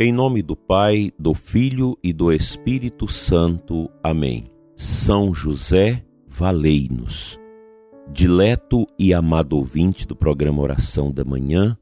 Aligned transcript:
Em 0.00 0.12
nome 0.12 0.42
do 0.42 0.54
Pai, 0.54 1.12
do 1.18 1.34
Filho 1.34 1.98
e 2.04 2.12
do 2.12 2.32
Espírito 2.32 3.08
Santo. 3.08 3.90
Amém. 4.00 4.44
São 4.76 5.34
José, 5.34 6.04
valei-nos. 6.28 7.36
Dileto 8.12 8.86
e 8.96 9.12
amado 9.12 9.56
ouvinte 9.56 10.06
do 10.06 10.14
programa 10.14 10.62
Oração 10.62 11.10
da 11.10 11.24
Manhã, 11.24 11.76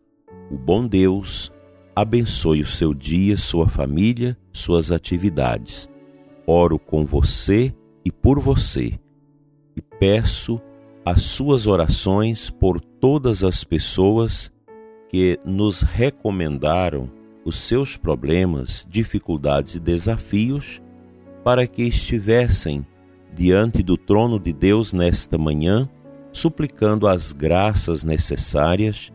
o 0.50 0.56
bom 0.56 0.88
Deus 0.88 1.52
abençoe 1.94 2.62
o 2.62 2.66
seu 2.66 2.94
dia, 2.94 3.36
sua 3.36 3.68
família, 3.68 4.34
suas 4.50 4.90
atividades. 4.90 5.86
Oro 6.46 6.78
com 6.78 7.04
você 7.04 7.74
e 8.02 8.10
por 8.10 8.40
você 8.40 8.98
e 9.76 9.82
peço 10.00 10.58
as 11.04 11.22
suas 11.22 11.66
orações 11.66 12.48
por 12.48 12.80
todas 12.80 13.44
as 13.44 13.62
pessoas 13.62 14.50
que 15.10 15.38
nos 15.44 15.82
recomendaram 15.82 17.10
os 17.46 17.60
seus 17.60 17.96
problemas, 17.96 18.84
dificuldades 18.90 19.76
e 19.76 19.80
desafios 19.80 20.82
para 21.44 21.64
que 21.64 21.84
estivessem 21.84 22.84
diante 23.32 23.84
do 23.84 23.96
trono 23.96 24.36
de 24.36 24.52
Deus 24.52 24.92
nesta 24.92 25.38
manhã, 25.38 25.88
suplicando 26.32 27.06
as 27.06 27.32
graças 27.32 28.02
necessárias 28.02 29.12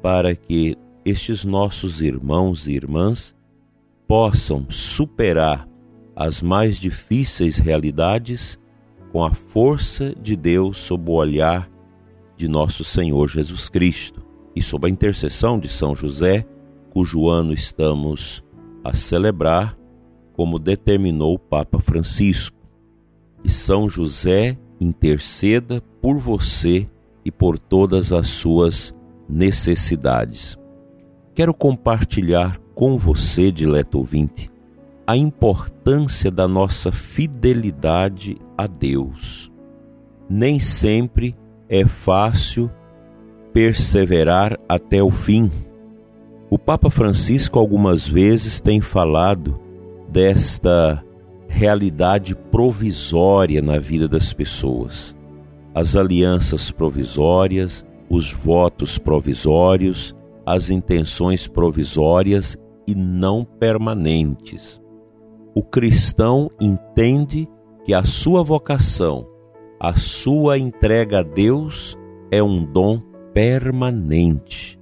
para 0.00 0.36
que 0.36 0.76
estes 1.04 1.44
nossos 1.44 2.00
irmãos 2.00 2.68
e 2.68 2.74
irmãs 2.74 3.34
possam 4.06 4.66
superar 4.70 5.68
as 6.14 6.40
mais 6.40 6.76
difíceis 6.76 7.58
realidades 7.58 8.56
com 9.10 9.24
a 9.24 9.34
força 9.34 10.14
de 10.14 10.36
Deus 10.36 10.78
sob 10.78 11.10
o 11.10 11.14
olhar 11.14 11.68
de 12.36 12.46
nosso 12.46 12.84
Senhor 12.84 13.28
Jesus 13.28 13.68
Cristo 13.68 14.24
e 14.54 14.62
sob 14.62 14.86
a 14.86 14.90
intercessão 14.90 15.58
de 15.58 15.68
São 15.68 15.92
José 15.92 16.46
cujo 16.94 17.28
ano 17.28 17.52
estamos 17.52 18.44
a 18.84 18.94
celebrar, 18.94 19.76
como 20.32 20.60
determinou 20.60 21.34
o 21.34 21.38
Papa 21.38 21.80
Francisco. 21.80 22.56
E 23.42 23.50
São 23.50 23.88
José 23.88 24.56
interceda 24.80 25.82
por 26.00 26.20
você 26.20 26.88
e 27.24 27.32
por 27.32 27.58
todas 27.58 28.12
as 28.12 28.28
suas 28.28 28.94
necessidades. 29.28 30.56
Quero 31.34 31.52
compartilhar 31.52 32.60
com 32.76 32.96
você, 32.96 33.50
dileto 33.50 33.98
ouvinte, 33.98 34.48
a 35.04 35.16
importância 35.16 36.30
da 36.30 36.46
nossa 36.46 36.92
fidelidade 36.92 38.36
a 38.56 38.68
Deus. 38.68 39.50
Nem 40.30 40.60
sempre 40.60 41.36
é 41.68 41.84
fácil 41.86 42.70
perseverar 43.52 44.58
até 44.68 45.02
o 45.02 45.10
fim 45.10 45.50
o 46.54 46.58
Papa 46.58 46.88
Francisco 46.88 47.58
algumas 47.58 48.06
vezes 48.06 48.60
tem 48.60 48.80
falado 48.80 49.58
desta 50.08 51.04
realidade 51.48 52.36
provisória 52.36 53.60
na 53.60 53.80
vida 53.80 54.06
das 54.06 54.32
pessoas. 54.32 55.16
As 55.74 55.96
alianças 55.96 56.70
provisórias, 56.70 57.84
os 58.08 58.32
votos 58.32 58.98
provisórios, 58.98 60.14
as 60.46 60.70
intenções 60.70 61.48
provisórias 61.48 62.56
e 62.86 62.94
não 62.94 63.44
permanentes. 63.44 64.80
O 65.56 65.62
cristão 65.64 66.48
entende 66.60 67.48
que 67.84 67.92
a 67.92 68.04
sua 68.04 68.44
vocação, 68.44 69.26
a 69.80 69.96
sua 69.96 70.56
entrega 70.56 71.18
a 71.18 71.22
Deus 71.24 71.98
é 72.30 72.40
um 72.40 72.64
dom 72.64 73.02
permanente 73.32 74.78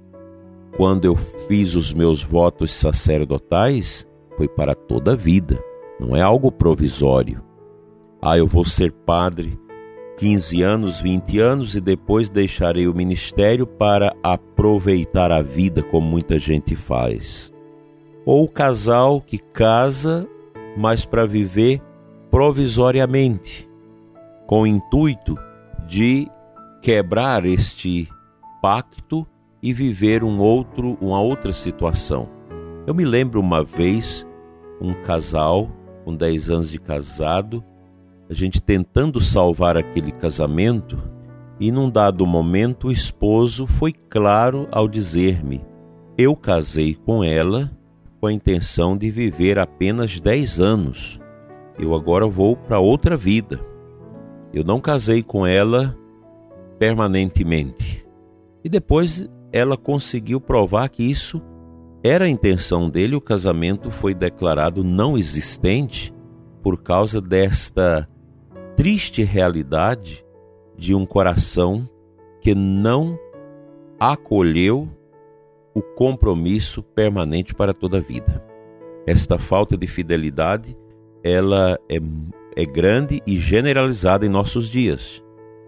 quando 0.77 1.05
eu 1.05 1.15
fiz 1.15 1.75
os 1.75 1.93
meus 1.93 2.23
votos 2.23 2.71
sacerdotais, 2.71 4.07
foi 4.37 4.47
para 4.47 4.73
toda 4.73 5.13
a 5.13 5.15
vida, 5.15 5.59
não 5.99 6.15
é 6.15 6.21
algo 6.21 6.51
provisório. 6.51 7.43
Ah, 8.21 8.37
eu 8.37 8.47
vou 8.47 8.65
ser 8.65 8.91
padre 8.91 9.59
15 10.17 10.61
anos, 10.61 11.01
20 11.01 11.39
anos 11.39 11.75
e 11.75 11.81
depois 11.81 12.29
deixarei 12.29 12.87
o 12.87 12.93
ministério 12.93 13.65
para 13.65 14.15
aproveitar 14.23 15.31
a 15.31 15.41
vida, 15.41 15.81
como 15.83 16.07
muita 16.07 16.37
gente 16.37 16.75
faz. 16.75 17.51
Ou 18.25 18.45
o 18.45 18.49
casal 18.49 19.19
que 19.19 19.37
casa, 19.37 20.27
mas 20.77 21.05
para 21.05 21.25
viver 21.25 21.81
provisoriamente, 22.31 23.69
com 24.47 24.61
o 24.61 24.67
intuito 24.67 25.35
de 25.87 26.27
quebrar 26.81 27.45
este 27.45 28.07
pacto 28.61 29.27
e 29.63 29.71
viver 29.71 30.25
um 30.25 30.39
outro, 30.41 30.97
uma 30.99 31.21
outra 31.21 31.53
situação. 31.53 32.27
Eu 32.85 32.93
me 32.93 33.05
lembro 33.05 33.39
uma 33.39 33.63
vez 33.63 34.27
um 34.81 34.93
casal 34.93 35.71
com 36.03 36.13
10 36.13 36.49
anos 36.49 36.69
de 36.69 36.77
casado, 36.77 37.63
a 38.29 38.33
gente 38.33 38.61
tentando 38.61 39.21
salvar 39.21 39.77
aquele 39.77 40.11
casamento, 40.11 40.97
e 41.61 41.71
num 41.71 41.89
dado 41.89 42.25
momento 42.25 42.89
o 42.89 42.91
esposo 42.91 43.65
foi 43.65 43.93
claro 43.93 44.67
ao 44.69 44.85
dizer-me: 44.85 45.63
Eu 46.17 46.35
casei 46.35 46.93
com 46.93 47.23
ela 47.23 47.71
com 48.19 48.27
a 48.27 48.33
intenção 48.33 48.97
de 48.97 49.09
viver 49.09 49.57
apenas 49.57 50.19
10 50.19 50.59
anos. 50.59 51.19
Eu 51.79 51.95
agora 51.95 52.27
vou 52.27 52.57
para 52.57 52.79
outra 52.79 53.15
vida. 53.15 53.61
Eu 54.53 54.63
não 54.63 54.79
casei 54.79 55.23
com 55.23 55.47
ela 55.47 55.97
permanentemente. 56.77 58.05
E 58.63 58.69
depois 58.69 59.27
ela 59.53 59.77
conseguiu 59.77 60.41
provar 60.41 60.89
que 60.89 61.03
isso 61.03 61.39
era 62.03 62.25
a 62.25 62.29
intenção 62.29 62.89
dele, 62.89 63.15
o 63.15 63.21
casamento 63.21 63.91
foi 63.91 64.15
declarado 64.15 64.83
não 64.83 65.15
existente 65.15 66.11
por 66.63 66.81
causa 66.81 67.21
desta 67.21 68.09
triste 68.75 69.23
realidade 69.23 70.25
de 70.75 70.95
um 70.95 71.05
coração 71.05 71.87
que 72.41 72.55
não 72.55 73.17
acolheu 73.99 74.89
o 75.73 75.81
compromisso 75.81 76.81
permanente 76.81 77.53
para 77.53 77.73
toda 77.73 77.97
a 77.97 78.01
vida. 78.01 78.43
Esta 79.05 79.37
falta 79.37 79.77
de 79.77 79.85
fidelidade, 79.85 80.75
ela 81.23 81.79
é, 81.89 81.99
é 82.55 82.65
grande 82.65 83.21
e 83.25 83.37
generalizada 83.37 84.25
em 84.25 84.29
nossos 84.29 84.67
dias. 84.67 85.23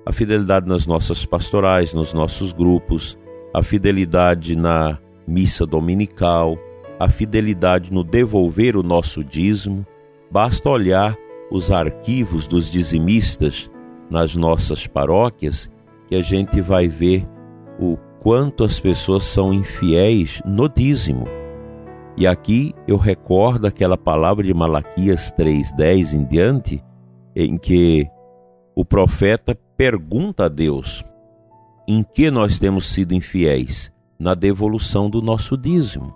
A 0.05 0.11
fidelidade 0.11 0.67
nas 0.67 0.85
nossas 0.85 1.25
pastorais, 1.25 1.93
nos 1.93 2.13
nossos 2.13 2.51
grupos, 2.51 3.17
a 3.55 3.63
fidelidade 3.63 4.53
na 4.53 4.99
missa 5.25 5.65
dominical, 5.65 6.57
a 6.99 7.07
fidelidade 7.07 7.89
no 7.89 8.03
devolver 8.03 8.75
o 8.75 8.83
nosso 8.83 9.23
dízimo. 9.23 9.87
Basta 10.29 10.69
olhar 10.69 11.15
os 11.49 11.71
arquivos 11.71 12.47
dos 12.47 12.69
dizimistas 12.69 13.71
nas 14.09 14.35
nossas 14.35 14.87
paróquias 14.87 15.69
que 16.05 16.15
a 16.15 16.21
gente 16.21 16.59
vai 16.59 16.89
ver 16.89 17.25
o 17.79 17.95
quanto 18.19 18.61
as 18.65 18.77
pessoas 18.77 19.23
são 19.23 19.53
infiéis 19.53 20.41
no 20.45 20.67
dízimo. 20.67 21.25
E 22.17 22.27
aqui 22.27 22.75
eu 22.85 22.97
recordo 22.97 23.67
aquela 23.67 23.97
palavra 23.97 24.43
de 24.43 24.53
Malaquias 24.53 25.31
3:10 25.31 26.13
em 26.13 26.25
diante, 26.25 26.83
em 27.33 27.57
que 27.57 28.05
o 28.75 28.83
profeta 28.83 29.57
pergunta 29.77 30.43
a 30.43 30.49
Deus: 30.49 31.05
em 31.87 32.03
que 32.03 32.31
nós 32.31 32.57
temos 32.57 32.87
sido 32.87 33.13
infiéis? 33.13 33.91
Na 34.17 34.33
devolução 34.33 35.09
do 35.09 35.21
nosso 35.21 35.57
dízimo. 35.57 36.13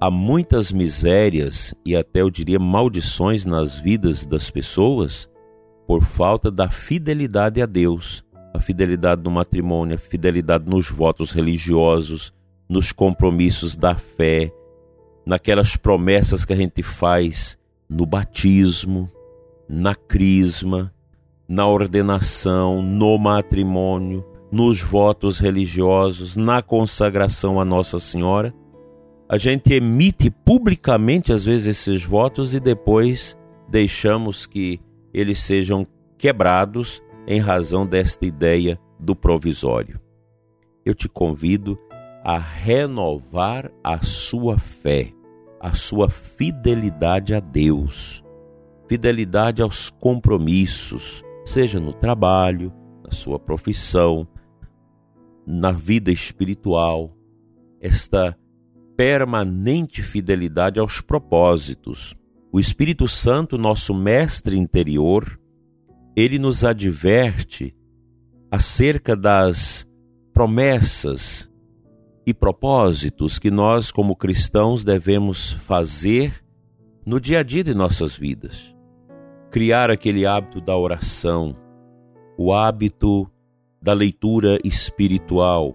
Há 0.00 0.10
muitas 0.10 0.72
misérias 0.72 1.74
e 1.84 1.94
até 1.94 2.22
eu 2.22 2.30
diria 2.30 2.58
maldições 2.58 3.44
nas 3.44 3.78
vidas 3.78 4.24
das 4.24 4.50
pessoas 4.50 5.28
por 5.86 6.02
falta 6.02 6.50
da 6.50 6.70
fidelidade 6.70 7.60
a 7.60 7.66
Deus, 7.66 8.24
a 8.54 8.58
fidelidade 8.58 9.22
no 9.22 9.30
matrimônio, 9.30 9.94
a 9.94 9.98
fidelidade 9.98 10.68
nos 10.68 10.88
votos 10.88 11.32
religiosos, 11.32 12.32
nos 12.68 12.90
compromissos 12.90 13.76
da 13.76 13.94
fé, 13.94 14.50
naquelas 15.26 15.76
promessas 15.76 16.44
que 16.44 16.54
a 16.54 16.56
gente 16.56 16.82
faz 16.82 17.58
no 17.88 18.06
batismo, 18.06 19.10
na 19.68 19.94
crisma, 19.94 20.92
na 21.46 21.66
ordenação, 21.66 22.80
no 22.80 23.18
matrimônio 23.18 24.24
nos 24.50 24.82
votos 24.82 25.38
religiosos, 25.38 26.36
na 26.36 26.60
consagração 26.60 27.60
a 27.60 27.64
Nossa 27.64 27.98
Senhora. 27.98 28.52
A 29.28 29.38
gente 29.38 29.72
emite 29.72 30.30
publicamente, 30.30 31.32
às 31.32 31.44
vezes, 31.44 31.66
esses 31.66 32.04
votos 32.04 32.52
e 32.52 32.58
depois 32.58 33.36
deixamos 33.68 34.46
que 34.46 34.80
eles 35.14 35.40
sejam 35.40 35.86
quebrados 36.18 37.00
em 37.26 37.40
razão 37.40 37.86
desta 37.86 38.26
ideia 38.26 38.78
do 38.98 39.14
provisório. 39.14 40.00
Eu 40.84 40.94
te 40.94 41.08
convido 41.08 41.78
a 42.24 42.38
renovar 42.38 43.70
a 43.82 44.04
sua 44.04 44.58
fé, 44.58 45.12
a 45.60 45.74
sua 45.74 46.08
fidelidade 46.08 47.34
a 47.34 47.40
Deus, 47.40 48.24
fidelidade 48.88 49.62
aos 49.62 49.90
compromissos, 49.90 51.22
seja 51.44 51.78
no 51.78 51.92
trabalho, 51.92 52.72
na 53.04 53.12
sua 53.12 53.38
profissão, 53.38 54.26
na 55.46 55.72
vida 55.72 56.10
espiritual, 56.12 57.16
esta 57.80 58.36
permanente 58.96 60.02
fidelidade 60.02 60.78
aos 60.78 61.00
propósitos. 61.00 62.14
O 62.52 62.60
Espírito 62.60 63.08
Santo, 63.08 63.56
nosso 63.56 63.94
mestre 63.94 64.56
interior, 64.56 65.40
ele 66.14 66.38
nos 66.38 66.64
adverte 66.64 67.74
acerca 68.50 69.16
das 69.16 69.86
promessas 70.32 71.50
e 72.26 72.34
propósitos 72.34 73.38
que 73.38 73.50
nós, 73.50 73.90
como 73.90 74.16
cristãos, 74.16 74.84
devemos 74.84 75.52
fazer 75.52 76.44
no 77.06 77.20
dia 77.20 77.40
a 77.40 77.42
dia 77.42 77.64
de 77.64 77.74
nossas 77.74 78.16
vidas. 78.16 78.76
Criar 79.50 79.90
aquele 79.90 80.26
hábito 80.26 80.60
da 80.60 80.76
oração, 80.76 81.56
o 82.36 82.52
hábito 82.52 83.30
da 83.80 83.94
leitura 83.94 84.58
espiritual, 84.62 85.74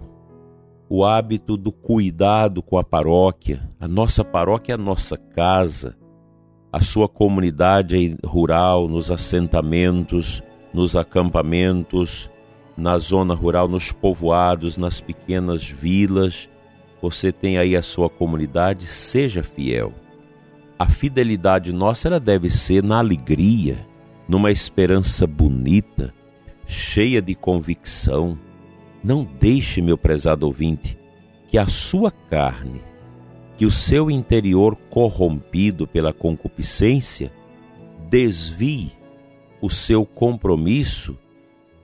o 0.87 1.03
hábito 1.03 1.57
do 1.57 1.71
cuidado 1.71 2.61
com 2.61 2.77
a 2.77 2.83
paróquia. 2.83 3.67
A 3.79 3.87
nossa 3.87 4.23
paróquia 4.23 4.73
é 4.73 4.75
a 4.75 4.77
nossa 4.77 5.17
casa, 5.17 5.97
a 6.71 6.81
sua 6.81 7.09
comunidade 7.09 8.15
rural, 8.23 8.87
nos 8.87 9.09
assentamentos, 9.09 10.43
nos 10.71 10.95
acampamentos, 10.95 12.29
na 12.77 12.99
zona 12.99 13.33
rural, 13.33 13.67
nos 13.67 13.91
povoados, 13.91 14.77
nas 14.77 15.01
pequenas 15.01 15.67
vilas. 15.67 16.47
Você 17.01 17.31
tem 17.31 17.57
aí 17.57 17.75
a 17.75 17.81
sua 17.81 18.09
comunidade, 18.09 18.85
seja 18.85 19.41
fiel. 19.41 19.93
A 20.77 20.85
fidelidade 20.85 21.71
nossa 21.73 22.07
ela 22.07 22.19
deve 22.19 22.51
ser 22.51 22.83
na 22.83 22.99
alegria, 22.99 23.87
numa 24.27 24.51
esperança 24.51 25.25
bonita, 25.25 26.13
cheia 26.65 27.21
de 27.21 27.35
convicção. 27.35 28.37
Não 29.03 29.23
deixe, 29.23 29.81
meu 29.81 29.97
prezado 29.97 30.45
ouvinte, 30.45 30.97
que 31.47 31.57
a 31.57 31.67
sua 31.67 32.11
carne, 32.11 32.81
que 33.57 33.65
o 33.65 33.71
seu 33.71 34.09
interior 34.09 34.75
corrompido 34.89 35.87
pela 35.87 36.11
concupiscência, 36.11 37.31
desvie 38.09 38.91
o 39.61 39.69
seu 39.69 40.05
compromisso 40.05 41.17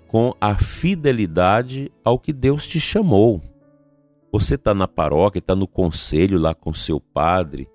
com 0.08 0.36
a 0.42 0.56
fidelidade 0.56 1.92
ao 2.04 2.20
que 2.20 2.34
Deus 2.34 2.68
te 2.68 2.80
chamou. 2.80 3.42
Você 4.32 4.56
está 4.56 4.74
na 4.74 4.88
paróquia, 4.88 5.40
está 5.40 5.56
no 5.56 5.68
conselho 5.68 6.40
lá 6.40 6.54
com 6.54 6.74
seu 6.74 7.00
padre, 7.00 7.68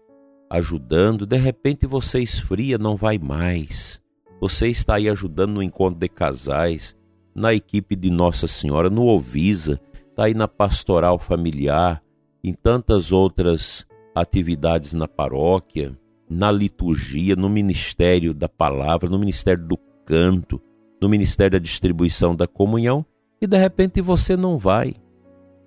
ajudando, 0.49 1.27
de 1.27 1.37
repente 1.37 1.87
você 1.87 2.21
esfria, 2.21 2.79
não 2.79 2.97
vai 2.97 3.19
mais. 3.19 4.01
Você 4.41 4.69
está 4.69 4.95
aí 4.95 5.09
ajudando 5.09 5.55
no 5.55 5.63
encontro 5.63 5.99
de 5.99 6.09
casais, 6.09 6.96
na 7.37 7.53
equipe 7.53 7.95
de 7.95 8.11
Nossa 8.11 8.47
Senhora, 8.47 8.89
no 8.89 9.07
Ovisa, 9.07 9.79
está 10.09 10.25
aí 10.25 10.33
na 10.33 10.49
pastoral 10.49 11.19
familiar, 11.19 12.03
em 12.43 12.55
tantas 12.55 13.13
outras 13.13 13.87
atividades 14.15 14.95
na 14.95 15.07
paróquia, 15.07 15.95
na 16.31 16.51
liturgia, 16.51 17.37
no 17.37 17.51
ministério 17.51 18.33
da 18.33 18.49
palavra, 18.49 19.11
no 19.11 19.19
ministério 19.19 19.69
do 19.69 19.77
canto, 20.07 20.59
no 21.03 21.11
Ministério 21.11 21.59
da 21.59 21.63
Distribuição 21.63 22.35
da 22.35 22.47
Comunhão 22.47 23.05
e 23.39 23.47
de 23.47 23.59
repente 23.59 24.01
você 24.01 24.35
não 24.35 24.57
vai. 24.57 24.95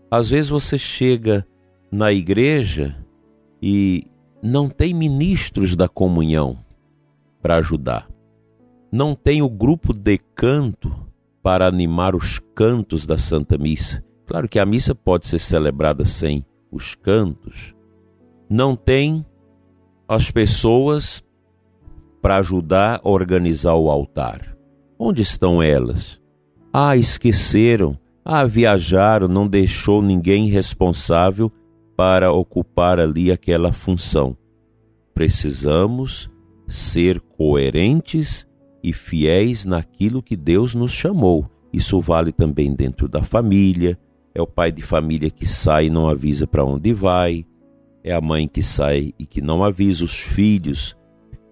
Às 0.09 0.31
vezes 0.31 0.49
você 0.49 0.75
chega 0.75 1.45
na 1.91 2.11
igreja 2.11 2.95
e 3.61 4.07
não 4.41 4.69
tem 4.69 4.91
ministros 4.91 5.75
da 5.75 5.87
comunhão 5.87 6.57
para 7.43 7.57
ajudar. 7.57 8.09
Não 8.91 9.13
tem 9.13 9.43
o 9.43 9.49
grupo 9.49 9.93
de 9.93 10.17
canto 10.33 11.08
para 11.41 11.67
animar 11.67 12.15
os 12.15 12.39
cantos 12.53 13.05
da 13.05 13.17
Santa 13.17 13.57
Missa. 13.57 14.03
Claro 14.25 14.47
que 14.47 14.59
a 14.59 14.65
missa 14.65 14.93
pode 14.93 15.27
ser 15.27 15.39
celebrada 15.39 16.05
sem 16.05 16.45
os 16.71 16.95
cantos. 16.95 17.73
Não 18.49 18.75
tem 18.75 19.25
as 20.07 20.29
pessoas 20.29 21.23
para 22.21 22.37
ajudar 22.37 23.01
a 23.03 23.09
organizar 23.09 23.75
o 23.75 23.89
altar. 23.89 24.55
Onde 24.97 25.21
estão 25.21 25.63
elas? 25.63 26.19
Ah, 26.73 26.97
esqueceram. 26.97 27.97
Ah, 28.23 28.45
viajaram, 28.45 29.27
não 29.27 29.47
deixou 29.47 30.01
ninguém 30.01 30.49
responsável 30.49 31.51
para 31.95 32.31
ocupar 32.31 32.99
ali 32.99 33.31
aquela 33.31 33.71
função. 33.71 34.37
Precisamos 35.13 36.29
ser 36.67 37.19
coerentes 37.19 38.47
e 38.83 38.93
fiéis 38.93 39.65
naquilo 39.65 40.23
que 40.23 40.35
Deus 40.35 40.73
nos 40.73 40.91
chamou. 40.91 41.49
Isso 41.71 41.99
vale 41.99 42.31
também 42.31 42.73
dentro 42.73 43.07
da 43.07 43.23
família. 43.23 43.97
É 44.33 44.41
o 44.41 44.47
pai 44.47 44.71
de 44.71 44.81
família 44.81 45.29
que 45.29 45.45
sai 45.45 45.87
e 45.87 45.89
não 45.89 46.09
avisa 46.09 46.47
para 46.47 46.63
onde 46.63 46.93
vai. 46.93 47.45
É 48.03 48.13
a 48.13 48.21
mãe 48.21 48.47
que 48.47 48.63
sai 48.63 49.13
e 49.19 49.25
que 49.25 49.41
não 49.41 49.63
avisa 49.63 50.03
os 50.05 50.19
filhos 50.19 50.95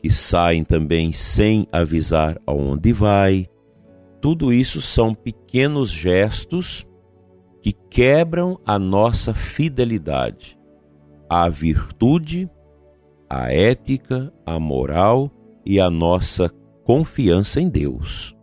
que 0.02 0.12
saem 0.12 0.64
também 0.64 1.12
sem 1.12 1.68
avisar 1.72 2.40
aonde 2.46 2.94
vai. 2.94 3.48
Tudo 4.22 4.54
isso 4.54 4.82
são 4.82 5.14
pequenos 5.14 5.90
gestos 5.90 6.88
que 7.62 7.74
quebram 7.74 8.60
a 8.66 8.80
nossa 8.80 9.34
fidelidade 9.34 10.58
à 11.30 11.50
virtude, 11.50 12.50
à 13.30 13.52
ética, 13.52 14.34
à 14.46 14.60
moral 14.60 15.30
e 15.66 15.80
à 15.80 15.90
nossa 15.90 16.50
confiança 16.88 17.60
em 17.60 17.68
Deus. 17.68 18.34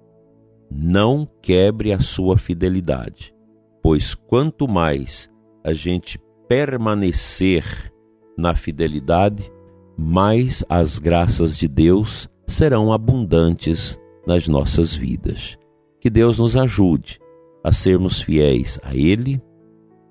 Não 0.70 1.26
quebre 1.40 1.94
a 1.94 2.00
sua 2.00 2.36
fidelidade, 2.36 3.34
pois 3.82 4.12
quanto 4.12 4.68
mais 4.68 5.30
a 5.64 5.72
gente 5.72 6.20
permanecer 6.46 7.64
na 8.36 8.54
fidelidade, 8.54 9.50
mais 9.96 10.62
as 10.68 10.98
graças 10.98 11.56
de 11.56 11.66
Deus 11.66 12.28
serão 12.46 12.92
abundantes 12.92 13.98
nas 14.26 14.46
nossas 14.46 14.94
vidas. 14.94 15.56
Que 15.98 16.10
Deus 16.10 16.38
nos 16.38 16.54
ajude 16.54 17.18
a 17.64 17.72
sermos 17.72 18.20
fiéis 18.20 18.78
a 18.82 18.94
Ele, 18.94 19.40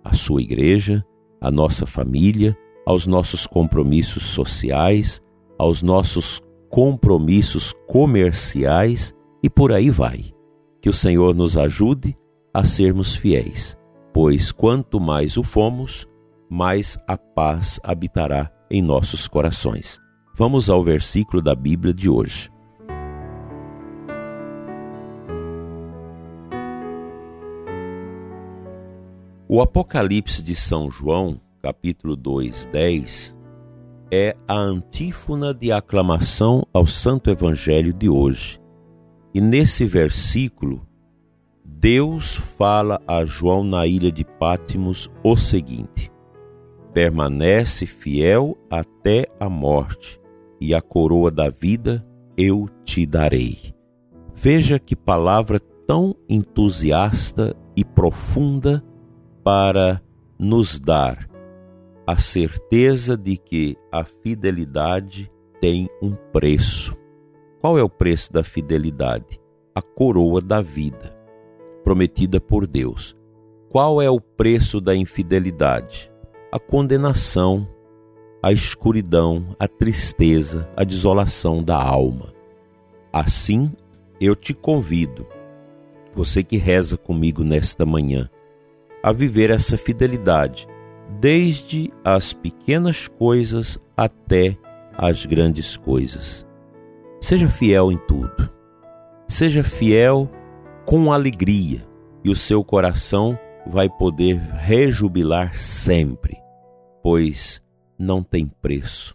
à 0.04 0.16
Sua 0.16 0.42
igreja, 0.42 1.06
à 1.40 1.52
nossa 1.52 1.86
família, 1.86 2.58
aos 2.84 3.06
nossos 3.06 3.46
compromissos 3.46 4.24
sociais, 4.24 5.22
aos 5.56 5.84
nossos 5.84 6.42
compromissos 6.74 7.72
comerciais 7.86 9.14
e 9.44 9.48
por 9.48 9.72
aí 9.72 9.92
vai. 9.92 10.34
Que 10.82 10.90
o 10.90 10.94
Senhor 10.94 11.36
nos 11.36 11.56
ajude 11.56 12.18
a 12.52 12.64
sermos 12.64 13.16
fiéis, 13.16 13.78
pois 14.12 14.52
quanto 14.52 15.00
mais 15.00 15.38
o 15.38 15.44
fomos, 15.44 16.08
mais 16.50 16.98
a 17.08 17.16
paz 17.16 17.80
habitará 17.84 18.52
em 18.72 18.82
nossos 18.82 19.28
corações. 19.28 20.00
Vamos 20.36 20.68
ao 20.68 20.84
versículo 20.84 21.44
da 21.44 21.54
Bíblia 21.54 21.94
de 21.94 22.10
hoje. 22.10 22.50
O 29.48 29.62
Apocalipse 29.62 30.42
de 30.42 30.56
São 30.56 30.90
João, 30.90 31.40
capítulo 31.62 32.16
2, 32.16 32.66
10, 32.74 33.43
é 34.16 34.36
a 34.48 34.54
antífona 34.54 35.56
de 35.56 35.72
aclamação 35.72 36.68
ao 36.72 36.86
Santo 36.86 37.32
Evangelho 37.32 37.92
de 37.92 38.08
hoje. 38.08 38.62
E 39.34 39.42
nesse 39.42 39.86
versículo, 39.86 40.86
Deus 41.66 42.36
fala 42.36 43.02
a 43.08 43.26
João 43.26 43.64
na 43.64 43.88
ilha 43.88 44.12
de 44.12 44.24
Pátimos 44.24 45.10
o 45.24 45.36
seguinte: 45.36 46.12
permanece 46.94 47.88
fiel 47.88 48.56
até 48.70 49.26
a 49.40 49.50
morte, 49.50 50.22
e 50.62 50.76
a 50.76 50.82
coroa 50.82 51.32
da 51.32 51.50
vida 51.50 52.06
eu 52.38 52.70
te 52.86 53.08
darei. 53.08 53.74
Veja 54.36 54.78
que 54.78 54.96
palavra 54.96 55.60
tão 55.88 56.16
entusiasta 56.30 57.56
e 57.76 57.84
profunda 57.84 58.84
para 59.44 60.00
nos 60.38 60.80
dar 60.80 61.33
a 62.06 62.18
certeza 62.18 63.18
de 63.18 63.38
que 63.38 63.78
a 63.92 64.04
fidelidade 64.04 65.32
tem 65.62 65.90
um 66.02 66.16
preço. 66.32 66.96
Qual 67.62 67.78
é 67.78 67.84
o 67.84 67.90
preço 67.90 68.32
da 68.32 68.44
fidelidade? 68.44 69.40
A 69.74 69.82
coroa 69.82 70.42
da 70.42 70.62
vida, 70.62 71.16
prometida 71.84 72.40
por 72.40 72.68
Deus. 72.68 73.16
Qual 73.70 74.02
é 74.02 74.10
o 74.10 74.20
preço 74.20 74.80
da 74.80 74.96
infidelidade? 74.96 76.14
a 76.54 76.60
condenação, 76.60 77.68
a 78.40 78.52
escuridão, 78.52 79.56
a 79.58 79.68
tristeza, 79.68 80.70
a 80.78 80.84
desolação 80.84 81.64
da 81.64 81.76
alma. 81.76 82.32
Assim, 83.12 83.72
eu 84.22 84.36
te 84.36 84.54
convido, 84.54 85.26
você 86.14 86.44
que 86.44 86.58
reza 86.58 86.96
comigo 86.96 87.44
nesta 87.44 87.88
manhã, 87.88 88.30
a 89.02 89.12
viver 89.12 89.50
essa 89.50 89.76
fidelidade, 89.76 90.68
desde 91.20 91.92
as 92.04 92.34
pequenas 92.34 93.08
coisas 93.08 93.78
até 93.96 94.58
as 94.98 95.26
grandes 95.26 95.78
coisas. 95.78 96.46
Seja 97.22 97.48
fiel 97.48 97.92
em 97.92 97.98
tudo. 98.08 98.50
Seja 99.28 99.64
fiel 99.64 100.30
com 100.86 101.12
alegria, 101.12 101.88
e 102.24 102.30
o 102.30 102.36
seu 102.36 102.64
coração 102.64 103.38
vai 103.66 103.90
poder 103.90 104.38
rejubilar 104.38 105.56
sempre 105.56 106.44
pois 107.04 107.62
não 108.00 108.24
tem 108.24 108.48
preço. 108.48 109.14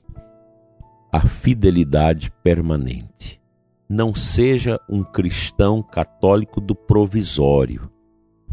A 1.10 1.20
fidelidade 1.20 2.30
permanente. 2.42 3.40
Não 3.88 4.14
seja 4.14 4.78
um 4.86 5.02
cristão 5.02 5.82
católico 5.82 6.60
do 6.60 6.74
provisório. 6.74 7.90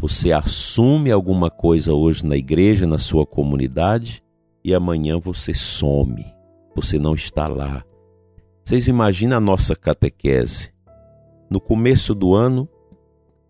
Você 0.08 0.30
assume 0.30 1.10
alguma 1.10 1.50
coisa 1.50 1.92
hoje 1.92 2.24
na 2.24 2.36
igreja, 2.36 2.86
na 2.86 2.96
sua 2.96 3.26
comunidade, 3.26 4.22
e 4.62 4.72
amanhã 4.72 5.18
você 5.18 5.52
some. 5.52 6.24
Você 6.76 6.96
não 6.96 7.12
está 7.12 7.48
lá. 7.48 7.84
Vocês 8.64 8.86
imaginam 8.86 9.36
a 9.36 9.40
nossa 9.40 9.74
catequese? 9.74 10.72
No 11.50 11.60
começo 11.60 12.14
do 12.14 12.36
ano, 12.36 12.68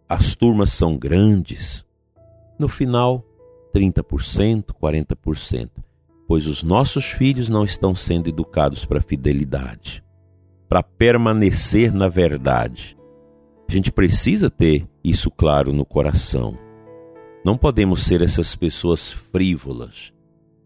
as 0.09 0.35
turmas 0.35 0.73
são 0.73 0.97
grandes. 0.97 1.85
No 2.59 2.69
final, 2.69 3.23
30%, 3.75 4.65
40%, 4.83 5.69
pois 6.27 6.47
os 6.47 6.63
nossos 6.63 7.05
filhos 7.05 7.51
não 7.51 7.65
estão 7.65 7.95
sendo 7.95 8.31
educados 8.31 8.87
para 8.87 9.03
fidelidade, 9.03 10.03
para 10.71 10.83
permanecer 10.83 11.93
na 11.93 12.09
verdade. 12.09 12.96
A 13.69 13.73
gente 13.73 13.91
precisa 13.91 14.49
ter 14.49 14.89
isso 15.03 15.31
claro 15.31 15.73
no 15.73 15.85
coração. 15.85 16.57
Não 17.45 17.57
podemos 17.57 18.03
ser 18.03 18.23
essas 18.23 18.55
pessoas 18.55 19.13
frívolas 19.13 20.13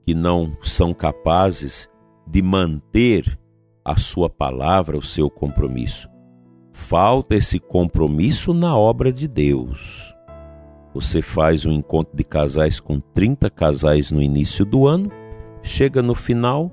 que 0.04 0.14
não 0.14 0.56
são 0.62 0.92
capazes 0.92 1.88
de 2.26 2.42
manter 2.42 3.38
a 3.84 3.96
sua 3.96 4.28
palavra, 4.28 4.98
o 4.98 5.02
seu 5.02 5.30
compromisso. 5.30 6.08
Falta 6.72 7.34
esse 7.34 7.58
compromisso 7.58 8.52
na 8.52 8.76
obra 8.76 9.12
de 9.12 9.26
Deus. 9.26 10.14
Você 10.94 11.22
faz 11.22 11.64
um 11.64 11.72
encontro 11.72 12.16
de 12.16 12.24
casais 12.24 12.80
com 12.80 13.00
30 13.00 13.48
casais 13.48 14.10
no 14.10 14.20
início 14.20 14.64
do 14.64 14.86
ano, 14.86 15.10
chega 15.62 16.02
no 16.02 16.14
final, 16.14 16.70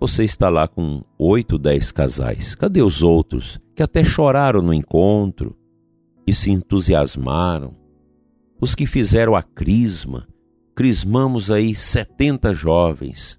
você 0.00 0.24
está 0.24 0.48
lá 0.48 0.66
com 0.66 1.02
8, 1.16 1.56
10 1.56 1.92
casais. 1.92 2.54
Cadê 2.56 2.82
os 2.82 3.02
outros 3.02 3.60
que 3.74 3.82
até 3.82 4.04
choraram 4.04 4.62
no 4.62 4.72
encontro, 4.72 5.56
e 6.26 6.32
se 6.32 6.50
entusiasmaram? 6.50 7.74
Os 8.60 8.74
que 8.74 8.86
fizeram 8.86 9.34
a 9.34 9.42
crisma, 9.42 10.28
crismamos 10.74 11.50
aí 11.50 11.74
70 11.74 12.54
jovens. 12.54 13.38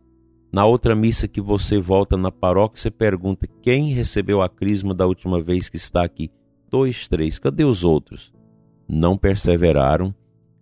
Na 0.52 0.66
outra 0.66 0.96
missa 0.96 1.28
que 1.28 1.42
você 1.42 1.80
volta 1.80 2.18
na 2.18 2.32
paróquia, 2.32 2.82
você 2.82 2.92
pergunta 2.92 3.48
quem 3.62 3.94
recebeu 3.94 4.42
a 4.42 4.50
crisma 4.50 4.94
da 4.94 5.08
última 5.08 5.42
vez 5.42 5.70
que 5.70 5.78
está 5.78 6.04
aqui? 6.04 6.30
Dois, 6.70 7.08
três. 7.08 7.40
Cadê 7.40 7.64
os 7.64 7.84
outros? 7.84 8.34
não 8.88 9.18
perseveraram 9.18 10.14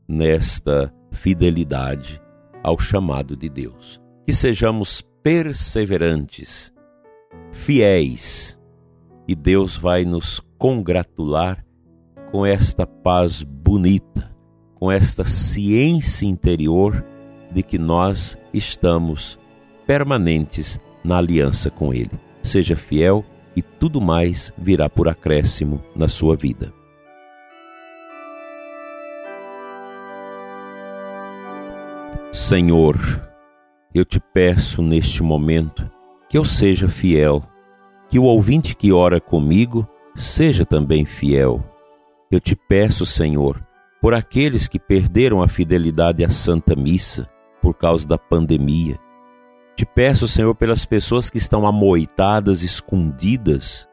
nesta 0.08 0.94
fidelidade 1.12 2.22
ao 2.64 2.80
chamado 2.80 3.36
de 3.36 3.50
Deus. 3.50 4.02
Que 4.26 4.34
sejamos 4.34 5.02
perseverantes, 5.24 6.74
fiéis, 7.52 8.58
e 9.28 9.36
Deus 9.36 9.76
vai 9.78 10.06
nos 10.06 10.40
congratular 10.58 11.64
com 12.32 12.46
esta 12.46 12.86
paz 12.86 13.44
bonita, 13.44 14.34
com 14.76 14.92
esta 14.92 15.26
ciência 15.26 16.26
interior 16.26 17.04
de 17.52 17.62
que 17.62 17.78
nós 17.78 18.38
estamos 18.54 19.38
permanentes 19.86 20.80
na 21.04 21.18
aliança 21.18 21.70
com 21.70 21.94
Ele. 21.94 22.12
Seja 22.42 22.76
fiel 22.76 23.26
e 23.56 23.62
tudo 23.62 24.00
mais 24.00 24.54
virá 24.58 24.90
por 24.90 25.08
acréscimo 25.08 25.82
na 25.96 26.08
sua 26.08 26.36
vida. 26.36 26.74
Senhor, 32.32 32.98
eu 33.94 34.06
te 34.06 34.20
peço 34.20 34.82
neste 34.82 35.22
momento 35.22 35.90
que 36.30 36.38
eu 36.38 36.46
seja 36.46 36.88
fiel, 36.88 37.44
que 38.12 38.20
o 38.20 38.26
ouvinte 38.26 38.76
que 38.76 38.92
ora 38.92 39.22
comigo 39.22 39.88
seja 40.14 40.66
também 40.66 41.06
fiel. 41.06 41.64
Eu 42.30 42.42
te 42.42 42.58
peço, 42.58 43.06
Senhor, 43.06 43.66
por 44.02 44.14
aqueles 44.14 44.68
que 44.68 44.78
perderam 44.78 45.42
a 45.42 45.48
fidelidade 45.48 46.22
à 46.22 46.30
Santa 46.30 46.76
Missa 46.76 47.30
por 47.62 47.74
causa 47.74 48.06
da 48.06 48.18
pandemia. 48.18 49.00
Te 49.78 49.86
peço, 49.86 50.28
Senhor, 50.28 50.54
pelas 50.56 50.86
pessoas 50.86 51.30
que 51.30 51.38
estão 51.38 51.66
amoitadas, 51.66 52.64
escondidas, 52.64 53.88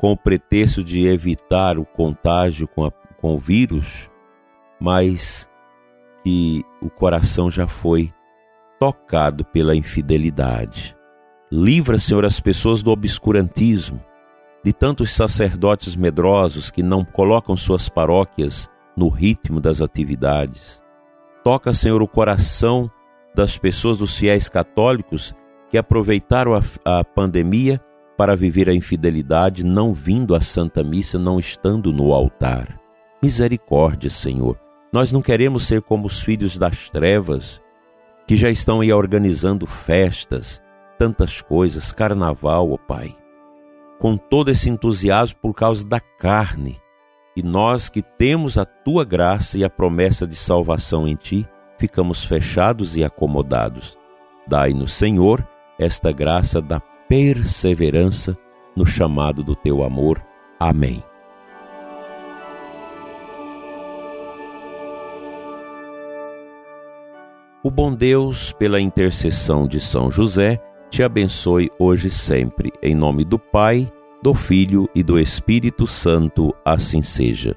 com 0.00 0.10
o 0.10 0.16
pretexto 0.16 0.82
de 0.82 1.06
evitar 1.06 1.78
o 1.78 1.84
contágio 1.84 2.66
com, 2.66 2.84
a, 2.84 2.90
com 2.90 3.36
o 3.36 3.38
vírus, 3.38 4.10
mas 4.80 5.48
que 6.24 6.64
o 6.82 6.90
coração 6.90 7.48
já 7.48 7.68
foi 7.68 8.12
tocado 8.80 9.44
pela 9.44 9.76
infidelidade. 9.76 10.95
Livra, 11.50 11.96
Senhor, 11.96 12.24
as 12.24 12.40
pessoas 12.40 12.82
do 12.82 12.90
obscurantismo, 12.90 14.02
de 14.64 14.72
tantos 14.72 15.12
sacerdotes 15.12 15.94
medrosos 15.94 16.72
que 16.72 16.82
não 16.82 17.04
colocam 17.04 17.56
suas 17.56 17.88
paróquias 17.88 18.68
no 18.96 19.08
ritmo 19.08 19.60
das 19.60 19.80
atividades. 19.80 20.82
Toca, 21.44 21.72
Senhor, 21.72 22.02
o 22.02 22.08
coração 22.08 22.90
das 23.32 23.56
pessoas, 23.56 23.98
dos 23.98 24.16
fiéis 24.16 24.48
católicos 24.48 25.32
que 25.70 25.78
aproveitaram 25.78 26.54
a, 26.54 26.60
a 26.84 27.04
pandemia 27.04 27.80
para 28.16 28.34
viver 28.34 28.68
a 28.68 28.74
infidelidade, 28.74 29.64
não 29.64 29.92
vindo 29.92 30.34
à 30.34 30.40
Santa 30.40 30.82
Missa, 30.82 31.18
não 31.18 31.38
estando 31.38 31.92
no 31.92 32.12
altar. 32.12 32.80
Misericórdia, 33.22 34.10
Senhor. 34.10 34.58
Nós 34.92 35.12
não 35.12 35.22
queremos 35.22 35.64
ser 35.66 35.82
como 35.82 36.06
os 36.06 36.20
filhos 36.20 36.58
das 36.58 36.88
trevas, 36.88 37.60
que 38.26 38.36
já 38.36 38.50
estão 38.50 38.80
aí 38.80 38.92
organizando 38.92 39.66
festas, 39.66 40.60
tantas 40.98 41.40
coisas, 41.40 41.92
carnaval, 41.92 42.70
ó 42.70 42.74
oh 42.74 42.78
Pai, 42.78 43.16
com 43.98 44.16
todo 44.16 44.50
esse 44.50 44.68
entusiasmo 44.68 45.38
por 45.40 45.54
causa 45.54 45.86
da 45.86 46.00
carne. 46.00 46.80
E 47.36 47.42
nós 47.42 47.88
que 47.88 48.02
temos 48.02 48.56
a 48.56 48.64
tua 48.64 49.04
graça 49.04 49.58
e 49.58 49.64
a 49.64 49.70
promessa 49.70 50.26
de 50.26 50.34
salvação 50.34 51.06
em 51.06 51.14
ti, 51.14 51.46
ficamos 51.78 52.24
fechados 52.24 52.96
e 52.96 53.04
acomodados. 53.04 53.96
Dai-nos, 54.46 54.92
Senhor, 54.92 55.46
esta 55.78 56.12
graça 56.12 56.62
da 56.62 56.80
perseverança 57.08 58.36
no 58.74 58.86
chamado 58.86 59.42
do 59.42 59.54
teu 59.54 59.82
amor. 59.82 60.22
Amém. 60.58 61.02
O 67.66 67.70
bom 67.70 67.92
Deus, 67.92 68.52
pela 68.52 68.80
intercessão 68.80 69.66
de 69.66 69.80
São 69.80 70.08
José, 70.08 70.62
te 70.90 71.02
abençoe 71.02 71.70
hoje 71.78 72.08
e 72.08 72.10
sempre. 72.10 72.72
Em 72.82 72.94
nome 72.94 73.24
do 73.24 73.38
Pai, 73.38 73.90
do 74.22 74.34
Filho 74.34 74.88
e 74.94 75.02
do 75.02 75.18
Espírito 75.18 75.86
Santo, 75.86 76.54
assim 76.64 77.02
seja. 77.02 77.56